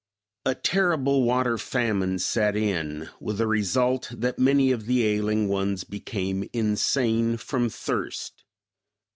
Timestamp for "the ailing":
4.87-5.47